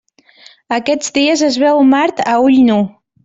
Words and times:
Aquests 0.77 1.13
dies 1.17 1.45
es 1.49 1.59
veu 1.65 1.83
Mart 1.91 2.25
a 2.33 2.41
ull 2.47 2.59
nu. 2.73 2.81